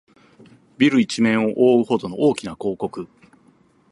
[0.79, 3.07] ビル一面をおおうほどの大きな広告